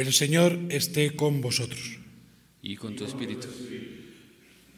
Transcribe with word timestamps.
El 0.00 0.14
Señor 0.14 0.58
esté 0.70 1.14
con 1.14 1.42
vosotros. 1.42 1.98
Y 2.62 2.76
con 2.76 2.96
tu 2.96 3.04
espíritu. 3.04 3.48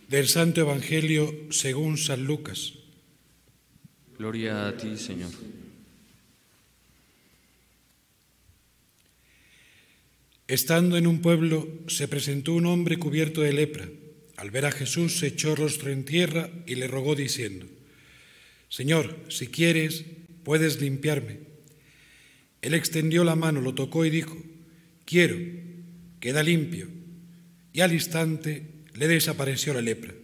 Del 0.09 0.27
Santo 0.27 0.63
Evangelio 0.63 1.33
según 1.51 1.97
San 1.97 2.25
Lucas. 2.25 2.73
Gloria 4.19 4.67
a 4.67 4.77
ti, 4.77 4.97
Señor. 4.97 5.31
Estando 10.49 10.97
en 10.97 11.07
un 11.07 11.23
pueblo, 11.23 11.69
se 11.87 12.09
presentó 12.09 12.55
un 12.55 12.67
hombre 12.67 12.97
cubierto 12.97 13.43
de 13.43 13.53
lepra. 13.53 13.89
Al 14.37 14.51
ver 14.51 14.67
a 14.67 14.73
Jesús, 14.73 15.21
se 15.21 15.29
echó 15.29 15.55
rostro 15.55 15.93
en 15.93 16.05
tierra 16.05 16.51
y 16.67 16.75
le 16.75 16.89
rogó 16.89 17.15
diciendo, 17.15 17.67
Señor, 18.69 19.17
si 19.29 19.47
quieres, 19.47 20.05
puedes 20.43 20.81
limpiarme. 20.81 21.39
Él 22.61 22.75
extendió 22.75 23.23
la 23.23 23.37
mano, 23.37 23.61
lo 23.61 23.77
tocó 23.77 24.05
y 24.05 24.11
dijo, 24.11 24.37
quiero, 25.05 25.37
queda 26.21 26.43
limpio. 26.43 26.89
Y 27.73 27.81
al 27.81 27.93
instante 27.93 28.67
le 28.95 29.09
desapareció 29.09 29.75
la 29.75 29.81
lepra. 29.81 30.15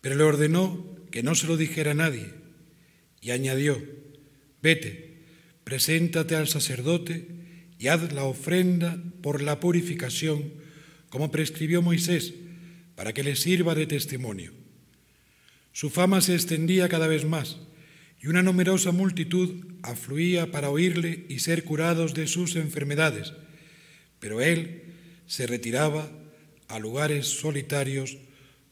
Pero 0.00 0.16
le 0.16 0.24
ordenó 0.24 0.96
que 1.10 1.22
no 1.22 1.34
se 1.34 1.46
lo 1.46 1.56
dijera 1.56 1.92
a 1.92 1.94
nadie. 1.94 2.26
Y 3.20 3.30
añadió, 3.30 3.82
vete, 4.62 5.22
preséntate 5.64 6.36
al 6.36 6.48
sacerdote 6.48 7.28
y 7.78 7.88
haz 7.88 8.12
la 8.12 8.24
ofrenda 8.24 9.02
por 9.22 9.42
la 9.42 9.60
purificación, 9.60 10.52
como 11.08 11.30
prescribió 11.30 11.82
Moisés, 11.82 12.34
para 12.94 13.12
que 13.12 13.22
le 13.22 13.36
sirva 13.36 13.74
de 13.74 13.86
testimonio. 13.86 14.52
Su 15.72 15.88
fama 15.88 16.20
se 16.20 16.34
extendía 16.34 16.88
cada 16.88 17.06
vez 17.06 17.24
más 17.24 17.58
y 18.20 18.26
una 18.26 18.42
numerosa 18.42 18.92
multitud 18.92 19.64
afluía 19.82 20.50
para 20.50 20.68
oírle 20.68 21.24
y 21.28 21.38
ser 21.38 21.64
curados 21.64 22.12
de 22.12 22.26
sus 22.26 22.56
enfermedades, 22.56 23.32
pero 24.20 24.40
él 24.40 24.82
se 25.26 25.46
retiraba 25.46 26.08
a 26.68 26.78
lugares 26.78 27.26
solitarios 27.26 28.16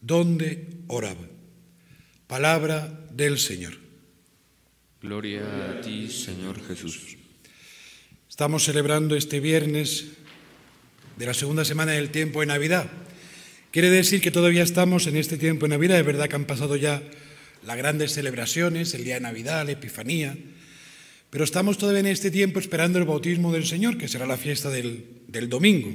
donde 0.01 0.69
oraba. 0.87 1.27
Palabra 2.27 3.07
del 3.11 3.39
Señor. 3.39 3.75
Gloria 5.01 5.43
a 5.71 5.81
ti, 5.81 6.09
Señor 6.09 6.65
Jesús. 6.67 7.17
Estamos 8.29 8.65
celebrando 8.65 9.17
este 9.17 9.41
viernes 9.41 10.11
de 11.17 11.27
la 11.27 11.35
segunda 11.35 11.65
semana 11.65 11.93
del 11.93 12.11
tiempo 12.11 12.41
de 12.41 12.47
Navidad. 12.47 12.89
Quiere 13.73 13.91
decir 13.91 14.21
que 14.21 14.31
todavía 14.31 14.63
estamos 14.63 15.07
en 15.07 15.17
este 15.17 15.37
tiempo 15.37 15.67
de 15.67 15.71
Navidad. 15.71 15.99
Es 15.99 16.07
verdad 16.07 16.29
que 16.29 16.37
han 16.37 16.45
pasado 16.45 16.77
ya 16.77 17.03
las 17.65 17.77
grandes 17.77 18.13
celebraciones, 18.13 18.95
el 18.95 19.05
día 19.05 19.15
de 19.15 19.21
Navidad, 19.21 19.65
la 19.67 19.73
Epifanía, 19.73 20.37
pero 21.31 21.45
estamos 21.45 21.77
todavía 21.77 22.01
en 22.01 22.07
este 22.07 22.31
tiempo 22.31 22.59
esperando 22.59 22.99
el 22.99 23.05
bautismo 23.05 23.53
del 23.53 23.67
Señor, 23.67 23.99
que 23.99 24.09
será 24.09 24.27
la 24.27 24.39
fiesta 24.39 24.71
del, 24.71 25.49
domingo. 25.49 25.93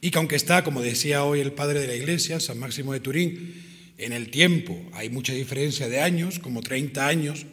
Y 0.00 0.10
que 0.10 0.18
aunque 0.18 0.36
está, 0.36 0.64
como 0.64 0.80
decía 0.80 1.24
hoy 1.24 1.40
el 1.40 1.52
padre 1.52 1.80
de 1.80 1.86
la 1.86 1.94
Iglesia, 1.94 2.40
San 2.40 2.58
Máximo 2.58 2.94
de 2.94 3.00
Turín, 3.00 3.54
en 3.98 4.14
el 4.14 4.30
tiempo 4.30 4.80
hay 4.92 5.10
mucha 5.10 5.34
diferencia 5.34 5.88
de 5.88 6.00
años, 6.00 6.38
como 6.38 6.62
30 6.62 7.06
años, 7.06 7.44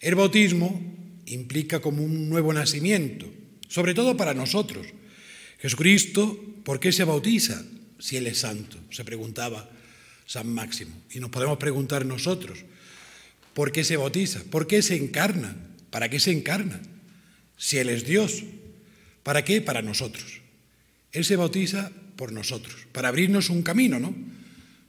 el 0.00 0.14
bautismo 0.14 0.78
implica 1.24 1.80
como 1.80 2.04
un 2.04 2.28
nuevo 2.28 2.52
nacimiento, 2.52 3.26
sobre 3.68 3.94
todo 3.94 4.14
para 4.14 4.34
nosotros. 4.34 4.86
Jesucristo, 5.58 6.38
¿por 6.64 6.80
qué 6.80 6.92
se 6.92 7.04
bautiza 7.04 7.64
si 7.98 8.18
Él 8.18 8.26
es 8.26 8.40
santo? 8.40 8.76
Se 8.90 9.04
preguntaba 9.04 9.70
San 10.26 10.52
Máximo. 10.52 10.94
Y 11.10 11.20
nos 11.20 11.30
podemos 11.30 11.56
preguntar 11.56 12.04
nosotros, 12.04 12.58
¿por 13.54 13.72
qué 13.72 13.84
se 13.84 13.96
bautiza? 13.96 14.42
¿Por 14.50 14.66
qué 14.66 14.82
se 14.82 14.96
encarna? 14.96 15.56
¿Para 15.94 16.08
qué 16.08 16.18
se 16.18 16.32
encarna? 16.32 16.80
Si 17.56 17.78
Él 17.78 17.88
es 17.88 18.04
Dios, 18.04 18.42
¿para 19.22 19.44
qué? 19.44 19.60
Para 19.60 19.80
nosotros. 19.80 20.40
Él 21.12 21.24
se 21.24 21.36
bautiza 21.36 21.92
por 22.16 22.32
nosotros, 22.32 22.88
para 22.90 23.06
abrirnos 23.06 23.48
un 23.48 23.62
camino, 23.62 24.00
¿no? 24.00 24.12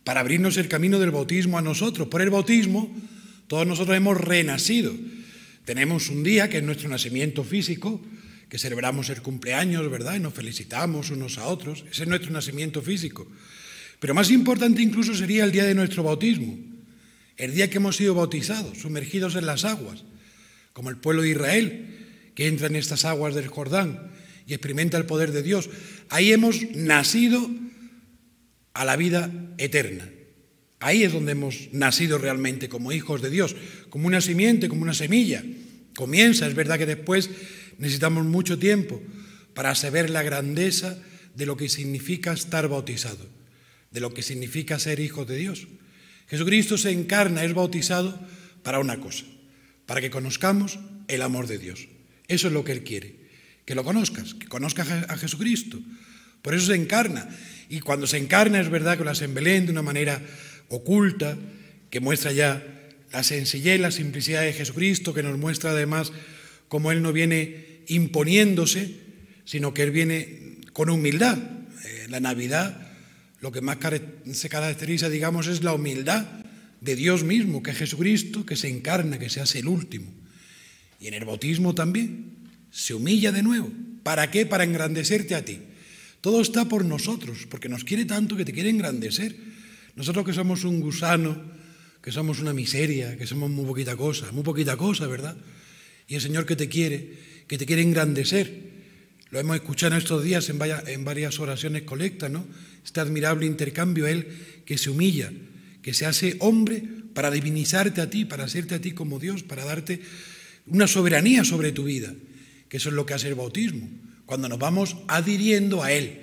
Para 0.04 0.22
abrirnos 0.22 0.58
el 0.58 0.68
camino 0.68 0.98
del 0.98 1.12
bautismo 1.12 1.60
a 1.60 1.62
nosotros. 1.62 2.08
Por 2.08 2.24
el 2.24 2.32
bautismo, 2.32 2.92
todos 3.46 3.68
nosotros 3.68 3.96
hemos 3.96 4.20
renacido. 4.20 4.96
Tenemos 5.64 6.10
un 6.10 6.24
día 6.24 6.50
que 6.50 6.58
es 6.58 6.64
nuestro 6.64 6.90
nacimiento 6.90 7.44
físico, 7.44 8.04
que 8.50 8.58
celebramos 8.58 9.12
el 9.12 9.22
cumpleaños, 9.22 9.88
¿verdad? 9.92 10.16
Y 10.16 10.22
nos 10.22 10.34
felicitamos 10.34 11.12
unos 11.12 11.38
a 11.38 11.46
otros. 11.46 11.86
Ese 11.92 12.02
es 12.02 12.10
nuestro 12.10 12.32
nacimiento 12.32 12.82
físico. 12.82 13.28
Pero 14.00 14.16
más 14.16 14.32
importante 14.32 14.82
incluso 14.82 15.14
sería 15.14 15.44
el 15.44 15.52
día 15.52 15.66
de 15.66 15.76
nuestro 15.76 16.02
bautismo, 16.02 16.58
el 17.38 17.54
día 17.54 17.70
que 17.70 17.78
hemos 17.78 17.96
sido 17.96 18.16
bautizados, 18.16 18.80
sumergidos 18.80 19.36
en 19.36 19.46
las 19.46 19.66
aguas, 19.66 20.04
como 20.76 20.90
el 20.90 20.98
pueblo 20.98 21.22
de 21.22 21.30
Israel, 21.30 22.32
que 22.36 22.48
entra 22.48 22.68
en 22.68 22.76
estas 22.76 23.06
aguas 23.06 23.34
del 23.34 23.48
Jordán 23.48 24.12
y 24.46 24.54
experimenta 24.54 24.98
el 24.98 25.06
poder 25.06 25.32
de 25.32 25.42
Dios. 25.42 25.70
Ahí 26.10 26.34
hemos 26.34 26.70
nacido 26.72 27.50
a 28.74 28.84
la 28.84 28.98
vida 28.98 29.32
eterna. 29.58 30.10
Ahí 30.82 31.04
es 31.04 31.14
donde 31.14 31.32
hemos 31.32 31.70
nacido 31.72 32.18
realmente 32.18 32.68
como 32.68 32.92
hijos 32.92 33.22
de 33.22 33.30
Dios, 33.30 33.56
como 33.90 34.08
una 34.08 34.20
simiente, 34.20 34.68
como 34.68 34.82
una 34.82 34.94
semilla. 34.94 35.46
Comienza, 35.96 36.46
es 36.46 36.56
verdad 36.56 36.78
que 36.78 36.86
después 36.86 37.30
necesitamos 37.78 38.26
mucho 38.26 38.60
tiempo 38.60 39.02
para 39.54 39.76
saber 39.76 40.10
la 40.10 40.24
grandeza 40.24 41.00
de 41.36 41.46
lo 41.46 41.56
que 41.56 41.70
significa 41.70 42.34
estar 42.34 42.68
bautizado, 42.68 43.26
de 43.92 44.02
lo 44.02 44.14
que 44.14 44.24
significa 44.24 44.78
ser 44.78 45.00
hijo 45.00 45.24
de 45.24 45.38
Dios. 45.38 45.70
Jesucristo 46.28 46.78
se 46.78 46.92
encarna, 46.92 47.46
es 47.46 47.54
bautizado 47.54 48.20
para 48.62 48.80
una 48.80 49.00
cosa, 49.00 49.24
para 49.86 50.02
que 50.02 50.10
conozcamos 50.10 50.80
el 51.08 51.22
amor 51.22 51.48
de 51.48 51.58
Dios. 51.58 51.88
Eso 52.28 52.48
es 52.48 52.54
lo 52.54 52.64
que 52.64 52.72
Él 52.72 52.84
quiere, 52.84 53.16
que 53.66 53.76
lo 53.76 53.84
conozcas, 53.84 54.34
que 54.34 54.48
conozcas 54.48 54.90
a 54.90 55.18
Jesucristo. 55.18 55.80
Por 56.42 56.54
eso 56.54 56.68
se 56.68 56.76
encarna. 56.76 57.28
Y 57.70 57.80
cuando 57.80 58.08
se 58.08 58.18
encarna 58.18 58.60
es 58.60 58.70
verdad 58.70 58.98
que 58.98 59.04
lo 59.04 59.12
hace 59.12 59.26
en 59.26 59.34
Belén 59.34 59.66
de 59.66 59.72
una 59.72 59.82
manera 59.82 60.22
oculta, 60.70 61.38
que 61.90 62.00
muestra 62.00 62.32
ya 62.32 62.64
la 63.12 63.24
sencillez, 63.24 63.80
la 63.80 63.92
simplicidad 63.92 64.42
de 64.42 64.54
Jesucristo, 64.54 65.14
que 65.14 65.24
nos 65.24 65.38
muestra 65.38 65.72
además 65.72 66.12
cómo 66.68 66.92
Él 66.92 67.02
no 67.02 67.14
viene 67.14 67.82
imponiéndose, 67.88 69.00
sino 69.46 69.74
que 69.74 69.84
Él 69.84 69.92
viene 69.92 70.58
con 70.74 70.90
humildad. 70.90 71.38
Eh, 71.86 72.08
la 72.10 72.20
Navidad 72.20 72.82
lo 73.42 73.52
que 73.52 73.62
más 73.62 73.78
se 74.34 74.50
caracteriza, 74.50 75.08
digamos, 75.08 75.46
es 75.48 75.64
la 75.64 75.74
humildad 75.74 76.26
de 76.86 76.96
Dios 76.96 77.24
mismo, 77.24 77.64
que 77.64 77.72
es 77.72 77.78
Jesucristo, 77.78 78.46
que 78.46 78.56
se 78.56 78.70
encarna, 78.70 79.18
que 79.18 79.30
se 79.30 79.42
hace 79.42 79.60
el 79.60 79.68
último. 79.68 80.14
Y 81.00 81.08
en 81.08 81.16
el 81.16 81.26
bautismo 81.26 81.74
también 81.74 82.38
se 82.70 82.94
humilla 82.94 83.32
de 83.32 83.42
nuevo. 83.42 83.72
¿Para 84.04 84.30
qué? 84.30 84.46
Para 84.46 84.64
engrandecerte 84.64 85.34
a 85.34 85.44
ti. 85.44 85.60
Todo 86.22 86.42
está 86.42 86.66
por 86.66 86.86
nosotros, 86.86 87.48
porque 87.50 87.70
nos 87.70 87.84
quiere 87.84 88.06
tanto 88.06 88.38
que 88.38 88.46
te 88.46 88.54
quiere 88.54 88.70
engrandecer. 88.70 89.36
Nosotros 89.96 90.26
que 90.26 90.34
somos 90.34 90.64
un 90.64 90.80
gusano, 90.80 91.42
que 92.04 92.12
somos 92.12 92.40
una 92.40 92.54
miseria, 92.54 93.18
que 93.18 93.26
somos 93.26 93.50
muy 93.50 93.66
poquita 93.66 93.98
cosa, 93.98 94.32
muy 94.32 94.44
poquita 94.44 94.78
cosa, 94.78 95.08
¿verdad? 95.08 95.36
Y 96.08 96.14
el 96.14 96.22
Señor 96.22 96.46
que 96.46 96.56
te 96.56 96.70
quiere, 96.70 97.18
que 97.48 97.58
te 97.58 97.66
quiere 97.66 97.82
engrandecer. 97.82 98.76
Lo 99.32 99.40
hemos 99.40 99.56
escuchado 99.56 99.94
en 99.94 99.98
estos 99.98 100.24
días 100.24 100.50
en 100.50 101.04
varias, 101.04 101.40
oraciones 101.40 101.82
colectas, 101.82 102.30
¿no? 102.30 102.46
Este 102.84 103.00
admirable 103.00 103.48
intercambio, 103.48 104.06
Él 104.06 104.28
que 104.66 104.78
se 104.78 104.92
humilla, 104.92 105.32
que 105.86 105.94
se 105.94 106.08
hace 106.08 106.36
hombre 106.40 106.82
para 107.14 107.30
divinizarte 107.30 108.02
a 108.02 108.10
ti, 108.10 108.26
para 108.26 108.46
hacerte 108.46 108.74
a 108.74 108.82
ti 108.82 108.94
como 108.94 109.20
Dios, 109.20 109.44
para 109.44 109.66
darte 109.66 110.02
una 110.66 110.88
soberanía 110.88 111.44
sobre 111.44 111.72
tu 111.74 111.84
vida, 111.84 112.12
que 112.70 112.78
eso 112.78 112.90
es 112.90 112.96
lo 112.96 113.06
que 113.06 113.14
hace 113.14 113.28
el 113.28 113.36
bautismo, 113.36 113.88
cuando 114.26 114.50
nos 114.50 114.58
vamos 114.58 114.98
adhiriendo 115.08 115.84
a 115.84 115.92
Él. 115.92 116.22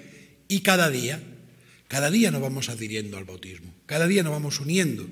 Y 0.49 0.63
cada 0.63 0.91
día, 0.91 1.23
cada 1.87 2.11
día 2.11 2.33
nos 2.33 2.43
vamos 2.43 2.71
adhiriendo 2.71 3.19
al 3.19 3.25
bautismo, 3.25 3.73
cada 3.87 4.09
día 4.09 4.25
nos 4.25 4.33
vamos 4.33 4.59
uniendo. 4.59 5.07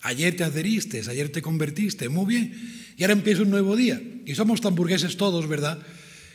Ayer 0.00 0.34
te 0.34 0.42
adheriste, 0.42 1.04
ayer 1.08 1.28
te 1.28 1.40
convertiste, 1.40 2.08
muy 2.08 2.26
bien, 2.26 2.92
y 2.96 3.04
ahora 3.04 3.12
empieza 3.12 3.42
un 3.42 3.50
nuevo 3.50 3.76
día. 3.76 4.02
Y 4.24 4.34
somos 4.34 4.60
tan 4.60 4.74
burgueses 4.74 5.16
todos, 5.16 5.46
¿verdad? 5.46 5.78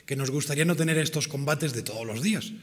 Que 0.05 0.15
nos 0.15 0.31
gustaría 0.31 0.63
no 0.63 0.77
tener 0.77 0.97
estos 0.97 1.27
combates 1.27 1.73
de 1.73 1.81
todos 1.81 2.07
los 2.07 2.23
días, 2.23 2.53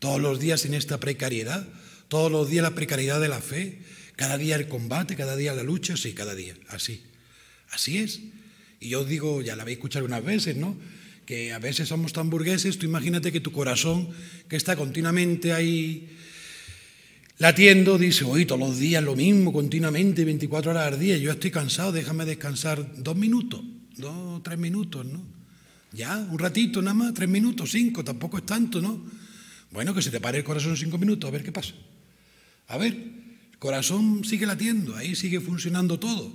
todos 0.00 0.20
los 0.20 0.38
días 0.38 0.66
en 0.66 0.74
esta 0.74 1.00
precariedad, 1.00 1.66
todos 2.08 2.30
los 2.30 2.50
días 2.50 2.62
la 2.62 2.74
precariedad 2.74 3.22
de 3.22 3.28
la 3.28 3.40
fe, 3.40 3.80
cada 4.16 4.38
día 4.38 4.56
el 4.56 4.68
combate, 4.68 5.16
cada 5.16 5.36
día 5.36 5.54
la 5.54 5.62
lucha, 5.62 5.96
sí, 5.96 6.12
cada 6.12 6.34
día, 6.34 6.54
así. 6.68 7.02
Así 7.70 7.98
es. 7.98 8.20
Y 8.80 8.90
yo 8.90 9.04
digo, 9.04 9.42
ya 9.42 9.56
la 9.56 9.62
habéis 9.62 9.78
escuchado 9.78 10.04
unas 10.04 10.24
veces, 10.24 10.56
¿no? 10.56 10.76
Que 11.26 11.52
a 11.52 11.58
veces 11.58 11.88
somos 11.88 12.12
tan 12.12 12.30
burgueses, 12.30 12.78
tú 12.78 12.86
imagínate 12.86 13.32
que 13.32 13.40
tu 13.40 13.50
corazón, 13.50 14.08
que 14.48 14.56
está 14.56 14.76
continuamente 14.76 15.52
ahí 15.52 16.08
latiendo, 17.38 17.98
dice, 17.98 18.24
hoy 18.24 18.44
todos 18.44 18.60
los 18.60 18.78
días 18.78 19.02
lo 19.02 19.16
mismo, 19.16 19.52
continuamente, 19.52 20.24
24 20.24 20.70
horas 20.70 20.92
al 20.92 21.00
día, 21.00 21.16
yo 21.16 21.32
estoy 21.32 21.50
cansado, 21.50 21.92
déjame 21.92 22.24
descansar 22.24 23.02
dos 23.02 23.16
minutos, 23.16 23.62
dos, 23.96 24.42
tres 24.42 24.58
minutos, 24.58 25.04
¿no? 25.06 25.22
Ya, 25.92 26.16
un 26.18 26.38
ratito 26.38 26.82
nada 26.82 26.94
más, 26.94 27.14
tres 27.14 27.28
minutos, 27.28 27.70
cinco, 27.70 28.04
tampoco 28.04 28.38
es 28.38 28.46
tanto, 28.46 28.80
¿no? 28.80 29.04
Bueno, 29.70 29.94
que 29.94 30.02
se 30.02 30.10
te 30.10 30.20
pare 30.20 30.38
el 30.38 30.44
corazón 30.44 30.76
cinco 30.76 30.98
minutos, 30.98 31.26
a 31.26 31.32
ver 31.32 31.42
qué 31.42 31.52
pasa. 31.52 31.72
A 32.68 32.76
ver, 32.78 32.96
corazón 33.58 34.24
sigue 34.24 34.46
latiendo, 34.46 34.96
ahí 34.96 35.14
sigue 35.14 35.40
funcionando 35.40 35.98
todo. 35.98 36.32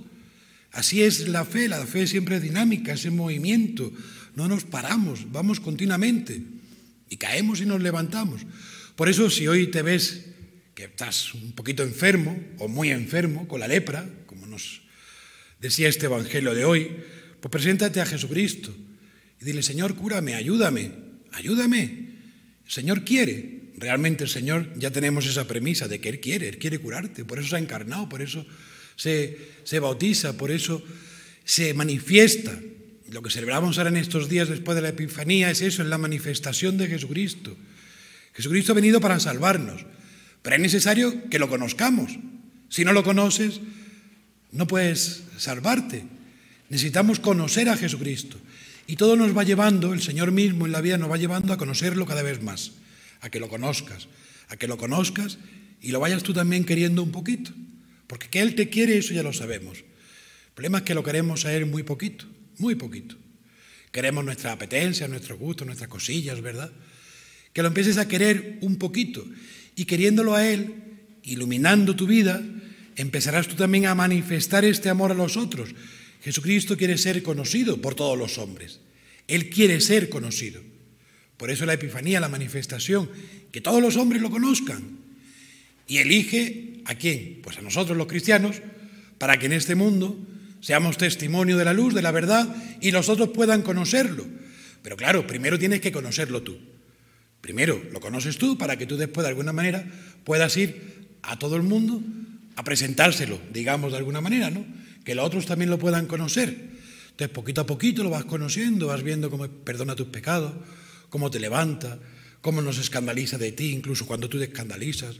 Así 0.72 1.02
es 1.02 1.28
la 1.28 1.44
fe, 1.44 1.68
la 1.68 1.84
fe 1.86 2.06
siempre 2.06 2.36
es 2.36 2.42
dinámica, 2.42 2.92
ese 2.92 3.10
movimiento, 3.10 3.92
no 4.36 4.48
nos 4.48 4.64
paramos, 4.64 5.30
vamos 5.32 5.60
continuamente. 5.60 6.42
y 7.12 7.16
caemos 7.16 7.60
y 7.60 7.66
nos 7.66 7.82
levantamos. 7.82 8.42
Por 8.94 9.08
eso 9.08 9.28
si 9.30 9.48
hoy 9.48 9.66
te 9.66 9.82
ves 9.82 10.26
que 10.74 10.84
estás 10.84 11.34
un 11.34 11.52
poquito 11.52 11.82
enfermo 11.82 12.38
o 12.58 12.68
muy 12.68 12.90
enfermo 12.90 13.48
con 13.48 13.58
la 13.58 13.66
lepra, 13.66 14.08
como 14.26 14.46
nos 14.46 14.82
decía 15.60 15.88
este 15.88 16.06
Evangelio 16.06 16.54
de 16.54 16.64
hoy, 16.64 16.96
pues 17.40 17.50
preséntate 17.50 18.00
a 18.00 18.06
Jesucristo 18.06 18.72
y 19.40 19.44
dile, 19.44 19.62
Señor, 19.62 19.96
cúrame, 19.96 20.34
ayúdame, 20.34 20.92
ayúdame. 21.32 21.82
El 22.64 22.70
Señor 22.70 23.04
quiere. 23.04 23.59
Realmente 23.80 24.24
el 24.24 24.30
Señor 24.30 24.68
ya 24.76 24.90
tenemos 24.90 25.24
esa 25.24 25.48
premisa 25.48 25.88
de 25.88 26.00
que 26.00 26.10
Él 26.10 26.20
quiere, 26.20 26.48
Él 26.48 26.58
quiere 26.58 26.78
curarte, 26.78 27.24
por 27.24 27.38
eso 27.38 27.48
se 27.48 27.56
ha 27.56 27.58
encarnado, 27.58 28.10
por 28.10 28.20
eso 28.20 28.44
se, 28.94 29.38
se 29.64 29.80
bautiza, 29.80 30.36
por 30.36 30.50
eso 30.50 30.82
se 31.44 31.72
manifiesta. 31.72 32.52
Lo 33.08 33.22
que 33.22 33.30
celebramos 33.30 33.78
ahora 33.78 33.88
en 33.88 33.96
estos 33.96 34.28
días 34.28 34.50
después 34.50 34.76
de 34.76 34.82
la 34.82 34.90
Epifanía 34.90 35.50
es 35.50 35.62
eso, 35.62 35.82
es 35.82 35.88
la 35.88 35.96
manifestación 35.96 36.76
de 36.76 36.88
Jesucristo. 36.88 37.56
Jesucristo 38.34 38.72
ha 38.72 38.74
venido 38.74 39.00
para 39.00 39.18
salvarnos, 39.18 39.86
pero 40.42 40.56
es 40.56 40.62
necesario 40.62 41.30
que 41.30 41.38
lo 41.38 41.48
conozcamos. 41.48 42.12
Si 42.68 42.84
no 42.84 42.92
lo 42.92 43.02
conoces, 43.02 43.62
no 44.52 44.66
puedes 44.66 45.22
salvarte. 45.38 46.04
Necesitamos 46.68 47.18
conocer 47.18 47.70
a 47.70 47.78
Jesucristo. 47.78 48.36
Y 48.86 48.96
todo 48.96 49.16
nos 49.16 49.34
va 49.34 49.42
llevando, 49.42 49.94
el 49.94 50.02
Señor 50.02 50.32
mismo 50.32 50.66
en 50.66 50.72
la 50.72 50.82
vida 50.82 50.98
nos 50.98 51.10
va 51.10 51.16
llevando 51.16 51.54
a 51.54 51.56
conocerlo 51.56 52.04
cada 52.04 52.22
vez 52.22 52.42
más, 52.42 52.72
a 53.20 53.30
que 53.30 53.40
lo 53.40 53.48
conozcas, 53.48 54.08
a 54.48 54.56
que 54.56 54.66
lo 54.66 54.78
conozcas 54.78 55.38
y 55.80 55.90
lo 55.90 56.00
vayas 56.00 56.22
tú 56.22 56.32
también 56.32 56.64
queriendo 56.64 57.02
un 57.02 57.12
poquito. 57.12 57.52
Porque 58.06 58.28
que 58.28 58.40
Él 58.40 58.54
te 58.54 58.68
quiere, 58.68 58.98
eso 58.98 59.14
ya 59.14 59.22
lo 59.22 59.32
sabemos. 59.32 59.78
El 59.78 60.54
problema 60.54 60.78
es 60.78 60.84
que 60.84 60.94
lo 60.94 61.04
queremos 61.04 61.44
a 61.46 61.54
Él 61.54 61.66
muy 61.66 61.82
poquito, 61.82 62.26
muy 62.58 62.74
poquito. 62.74 63.16
Queremos 63.92 64.24
nuestra 64.24 64.52
apetencia, 64.52 65.08
nuestros 65.08 65.38
gustos, 65.38 65.66
nuestras 65.66 65.88
cosillas, 65.88 66.40
¿verdad? 66.40 66.72
Que 67.52 67.62
lo 67.62 67.68
empieces 67.68 67.98
a 67.98 68.08
querer 68.08 68.58
un 68.60 68.76
poquito 68.76 69.24
y 69.74 69.84
queriéndolo 69.84 70.34
a 70.34 70.46
Él, 70.46 70.74
iluminando 71.22 71.96
tu 71.96 72.06
vida, 72.06 72.42
empezarás 72.96 73.48
tú 73.48 73.54
también 73.54 73.86
a 73.86 73.94
manifestar 73.94 74.64
este 74.64 74.88
amor 74.88 75.10
a 75.12 75.14
los 75.14 75.36
otros. 75.36 75.70
Jesucristo 76.22 76.76
quiere 76.76 76.98
ser 76.98 77.22
conocido 77.22 77.80
por 77.80 77.94
todos 77.94 78.18
los 78.18 78.38
hombres. 78.38 78.80
Él 79.26 79.48
quiere 79.48 79.80
ser 79.80 80.08
conocido. 80.08 80.60
Por 81.40 81.50
eso 81.50 81.64
la 81.64 81.72
Epifanía, 81.72 82.20
la 82.20 82.28
manifestación, 82.28 83.08
que 83.50 83.62
todos 83.62 83.80
los 83.80 83.96
hombres 83.96 84.20
lo 84.20 84.28
conozcan. 84.28 84.98
Y 85.86 85.96
elige 85.96 86.82
a 86.84 86.96
quién? 86.96 87.40
Pues 87.42 87.56
a 87.56 87.62
nosotros 87.62 87.96
los 87.96 88.08
cristianos, 88.08 88.60
para 89.16 89.38
que 89.38 89.46
en 89.46 89.54
este 89.54 89.74
mundo 89.74 90.18
seamos 90.60 90.98
testimonio 90.98 91.56
de 91.56 91.64
la 91.64 91.72
luz, 91.72 91.94
de 91.94 92.02
la 92.02 92.10
verdad, 92.10 92.54
y 92.82 92.90
los 92.90 93.08
otros 93.08 93.30
puedan 93.30 93.62
conocerlo. 93.62 94.26
Pero 94.82 94.98
claro, 94.98 95.26
primero 95.26 95.58
tienes 95.58 95.80
que 95.80 95.90
conocerlo 95.90 96.42
tú. 96.42 96.58
Primero 97.40 97.82
lo 97.90 98.00
conoces 98.00 98.36
tú 98.36 98.58
para 98.58 98.76
que 98.76 98.84
tú 98.84 98.98
después 98.98 99.22
de 99.24 99.30
alguna 99.30 99.54
manera 99.54 99.82
puedas 100.24 100.54
ir 100.58 101.08
a 101.22 101.38
todo 101.38 101.56
el 101.56 101.62
mundo 101.62 102.02
a 102.56 102.64
presentárselo, 102.64 103.40
digamos 103.50 103.92
de 103.92 103.96
alguna 103.96 104.20
manera, 104.20 104.50
¿no? 104.50 104.66
Que 105.06 105.14
los 105.14 105.24
otros 105.24 105.46
también 105.46 105.70
lo 105.70 105.78
puedan 105.78 106.04
conocer. 106.04 106.48
Entonces, 107.12 107.30
poquito 107.30 107.62
a 107.62 107.66
poquito 107.66 108.02
lo 108.02 108.10
vas 108.10 108.26
conociendo, 108.26 108.88
vas 108.88 109.02
viendo 109.02 109.30
cómo 109.30 109.48
perdona 109.48 109.96
tus 109.96 110.08
pecados, 110.08 110.52
cómo 111.10 111.30
te 111.30 111.40
levanta, 111.40 111.98
cómo 112.40 112.62
nos 112.62 112.78
escandaliza 112.78 113.36
de 113.36 113.52
ti, 113.52 113.72
incluso 113.72 114.06
cuando 114.06 114.28
tú 114.28 114.38
te 114.38 114.44
escandalizas, 114.44 115.16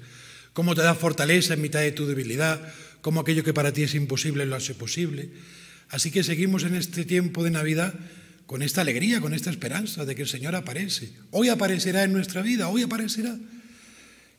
cómo 0.53 0.75
te 0.75 0.83
da 0.83 0.95
fortaleza 0.95 1.55
en 1.55 1.61
mitad 1.61 1.81
de 1.81 1.93
tu 1.93 2.07
debilidad, 2.07 2.61
cómo 3.03 3.21
aquello 3.21 3.45
que 3.45 3.53
para 3.53 3.73
ti 3.73 3.83
es 3.83 3.95
imposible 3.95 4.47
lo 4.47 4.57
hace 4.57 4.75
posible. 4.75 5.31
Así 5.91 6.11
que 6.11 6.23
seguimos 6.23 6.63
en 6.65 6.77
este 6.77 7.05
tiempo 7.05 7.45
de 7.45 7.51
Navidad 7.51 7.93
con 8.47 8.63
esta 8.63 8.81
alegría, 8.81 9.21
con 9.21 9.35
esta 9.35 9.51
esperanza 9.51 10.05
de 10.05 10.15
que 10.15 10.23
el 10.23 10.29
Señor 10.29 10.55
aparece. 10.55 11.13
Hoy 11.31 11.49
aparecerá 11.49 12.05
en 12.05 12.13
nuestra 12.13 12.43
vida, 12.43 12.69
hoy 12.69 12.83
aparecerá. 12.83 13.37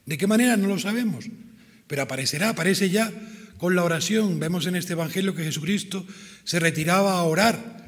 ¿De 0.06 0.18
qué 0.18 0.27
manera? 0.27 0.57
No 0.57 0.68
lo 0.68 0.80
sabemos, 0.80 1.25
pero 1.88 2.01
aparecerá, 2.01 2.50
aparece 2.50 2.89
ya 2.89 3.12
con 3.57 3.75
la 3.75 3.83
oración. 3.83 4.39
Vemos 4.39 4.65
en 4.65 4.75
este 4.75 4.94
Evangelio 4.94 5.36
que 5.36 5.44
Jesucristo 5.44 6.06
se 6.44 6.59
retiraba 6.59 7.13
a 7.13 7.24
orar. 7.24 7.88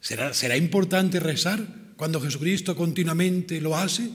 ¿Será, 0.00 0.34
será 0.34 0.56
importante 0.56 1.18
rezar 1.18 1.66
cuando 1.96 2.20
Jesucristo 2.20 2.76
continuamente 2.76 3.60
lo 3.60 3.76
hace? 3.76 4.10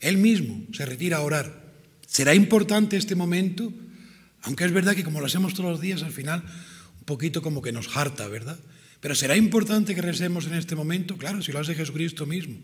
Él 0.00 0.18
mismo 0.18 0.64
se 0.72 0.86
retira 0.86 1.18
a 1.18 1.22
orar. 1.22 1.72
¿Será 2.06 2.34
importante 2.34 2.96
este 2.96 3.14
momento? 3.14 3.72
Aunque 4.42 4.64
es 4.64 4.72
verdad 4.72 4.94
que 4.94 5.04
como 5.04 5.20
lo 5.20 5.26
hacemos 5.26 5.54
todos 5.54 5.70
los 5.70 5.80
días, 5.80 6.02
al 6.02 6.12
final 6.12 6.44
un 6.98 7.04
poquito 7.04 7.42
como 7.42 7.62
que 7.62 7.72
nos 7.72 7.96
harta, 7.96 8.28
¿verdad? 8.28 8.58
Pero 9.00 9.14
¿será 9.14 9.36
importante 9.36 9.94
que 9.94 10.02
recemos 10.02 10.46
en 10.46 10.54
este 10.54 10.74
momento? 10.74 11.16
Claro, 11.16 11.42
si 11.42 11.52
lo 11.52 11.58
hace 11.58 11.74
Jesucristo 11.74 12.26
mismo. 12.26 12.58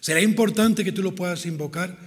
¿Será 0.00 0.20
importante 0.22 0.84
que 0.84 0.92
tú 0.92 1.02
lo 1.02 1.14
puedas 1.14 1.46
invocar? 1.46 1.98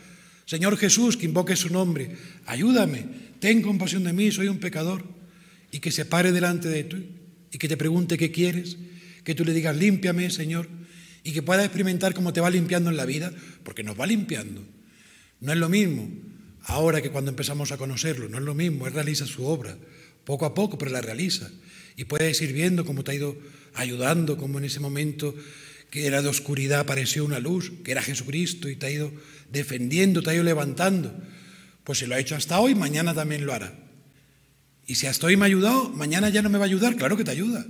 Señor 0.45 0.77
Jesús, 0.77 1.17
que 1.17 1.25
invoque 1.25 1.55
su 1.55 1.69
nombre, 1.69 2.17
ayúdame, 2.45 3.05
ten 3.39 3.61
compasión 3.61 4.03
de 4.03 4.13
mí, 4.13 4.31
soy 4.31 4.47
un 4.47 4.59
pecador. 4.59 5.03
Y 5.71 5.79
que 5.79 5.91
se 5.91 6.03
pare 6.03 6.33
delante 6.33 6.67
de 6.67 6.83
ti 6.83 7.09
y 7.51 7.57
que 7.57 7.69
te 7.69 7.77
pregunte 7.77 8.17
qué 8.17 8.31
quieres, 8.31 8.77
que 9.23 9.35
tú 9.35 9.45
le 9.45 9.53
digas, 9.53 9.75
límpiame, 9.77 10.29
Señor, 10.29 10.67
y 11.23 11.33
que 11.33 11.41
pueda 11.41 11.63
experimentar 11.63 12.13
cómo 12.13 12.33
te 12.33 12.41
va 12.41 12.49
limpiando 12.49 12.89
en 12.89 12.97
la 12.97 13.05
vida, 13.05 13.31
porque 13.63 13.83
nos 13.83 13.99
va 13.99 14.07
limpiando. 14.07 14.63
No 15.39 15.51
es 15.51 15.57
lo 15.57 15.69
mismo 15.69 16.09
ahora 16.65 17.01
que 17.01 17.09
cuando 17.09 17.31
empezamos 17.31 17.71
a 17.71 17.77
conocerlo, 17.77 18.29
no 18.29 18.37
es 18.37 18.43
lo 18.43 18.53
mismo, 18.53 18.87
Él 18.87 18.93
realiza 18.93 19.25
su 19.25 19.45
obra, 19.45 19.77
poco 20.23 20.45
a 20.45 20.53
poco, 20.53 20.77
pero 20.77 20.91
la 20.91 21.01
realiza. 21.01 21.49
Y 21.95 22.05
puedes 22.05 22.41
ir 22.41 22.53
viendo 22.53 22.85
cómo 22.85 23.03
te 23.03 23.11
ha 23.11 23.15
ido 23.15 23.35
ayudando, 23.73 24.37
como 24.37 24.59
en 24.59 24.65
ese 24.65 24.79
momento 24.79 25.35
que 25.89 26.05
era 26.05 26.21
de 26.21 26.29
oscuridad 26.29 26.79
apareció 26.79 27.25
una 27.25 27.39
luz, 27.39 27.73
que 27.83 27.91
era 27.91 28.01
Jesucristo, 28.01 28.69
y 28.69 28.77
te 28.77 28.85
ha 28.85 28.91
ido 28.91 29.11
defendiendo, 29.51 30.23
te 30.23 30.29
ha 30.29 30.33
ido 30.33 30.43
levantando. 30.43 31.13
Pues 31.83 31.99
si 31.99 32.05
lo 32.05 32.15
ha 32.15 32.19
hecho 32.19 32.35
hasta 32.35 32.59
hoy, 32.59 32.75
mañana 32.75 33.13
también 33.13 33.45
lo 33.45 33.53
hará. 33.53 33.77
Y 34.87 34.95
si 34.95 35.07
hasta 35.07 35.27
hoy 35.27 35.35
me 35.35 35.43
ha 35.43 35.47
ayudado, 35.47 35.89
mañana 35.89 36.29
ya 36.29 36.41
no 36.41 36.49
me 36.49 36.57
va 36.57 36.63
a 36.63 36.67
ayudar, 36.67 36.95
claro 36.95 37.17
que 37.17 37.25
te 37.25 37.31
ayuda. 37.31 37.65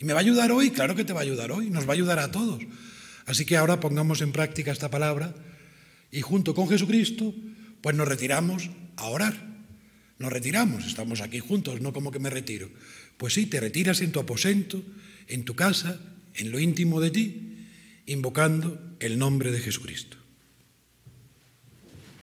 Y 0.00 0.06
me 0.06 0.14
va 0.14 0.20
a 0.20 0.22
ayudar 0.22 0.50
hoy, 0.50 0.70
claro 0.70 0.96
que 0.96 1.04
te 1.04 1.12
va 1.12 1.20
a 1.20 1.22
ayudar 1.22 1.52
hoy, 1.52 1.68
nos 1.68 1.86
va 1.86 1.90
a 1.90 1.94
ayudar 1.94 2.18
a 2.18 2.30
todos. 2.30 2.62
Así 3.26 3.44
que 3.44 3.58
ahora 3.58 3.80
pongamos 3.80 4.22
en 4.22 4.32
práctica 4.32 4.72
esta 4.72 4.90
palabra 4.90 5.34
y 6.10 6.22
junto 6.22 6.54
con 6.54 6.68
Jesucristo, 6.68 7.34
pues 7.82 7.94
nos 7.94 8.08
retiramos 8.08 8.70
a 8.96 9.04
orar. 9.04 9.50
Nos 10.18 10.32
retiramos, 10.32 10.86
estamos 10.86 11.20
aquí 11.20 11.38
juntos, 11.38 11.80
no 11.80 11.92
como 11.92 12.10
que 12.10 12.18
me 12.18 12.30
retiro. 12.30 12.70
Pues 13.18 13.34
sí, 13.34 13.46
te 13.46 13.60
retiras 13.60 14.00
en 14.00 14.10
tu 14.10 14.20
aposento, 14.20 14.82
en 15.28 15.44
tu 15.44 15.54
casa, 15.54 16.00
en 16.34 16.50
lo 16.50 16.58
íntimo 16.58 17.00
de 17.00 17.10
ti, 17.10 17.56
invocando 18.06 18.96
el 19.00 19.18
nombre 19.18 19.52
de 19.52 19.60
Jesucristo. 19.60 20.16